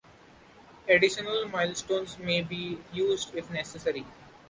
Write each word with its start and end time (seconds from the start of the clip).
Additional 0.89 1.47
milestones 1.49 2.17
may 2.17 2.41
be 2.41 2.79
used 2.91 3.35
if 3.35 3.51
necessary. 3.51 4.03